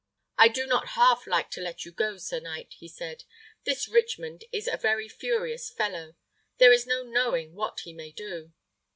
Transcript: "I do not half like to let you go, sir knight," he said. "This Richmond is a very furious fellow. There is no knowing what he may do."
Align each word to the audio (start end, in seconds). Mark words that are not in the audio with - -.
"I 0.35 0.47
do 0.47 0.65
not 0.65 0.87
half 0.97 1.27
like 1.27 1.51
to 1.51 1.61
let 1.61 1.85
you 1.85 1.91
go, 1.91 2.17
sir 2.17 2.39
knight," 2.39 2.73
he 2.73 2.87
said. 2.87 3.23
"This 3.65 3.87
Richmond 3.87 4.45
is 4.51 4.67
a 4.67 4.75
very 4.75 5.07
furious 5.07 5.69
fellow. 5.69 6.15
There 6.57 6.71
is 6.73 6.87
no 6.87 7.03
knowing 7.03 7.53
what 7.53 7.81
he 7.81 7.93
may 7.93 8.11
do." 8.11 8.51